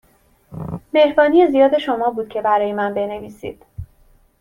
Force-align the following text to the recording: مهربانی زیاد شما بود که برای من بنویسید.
مهربانی 0.93 1.47
زیاد 1.51 1.77
شما 1.77 2.09
بود 2.11 2.29
که 2.29 2.41
برای 2.41 2.73
من 2.73 2.93
بنویسید. 2.93 3.63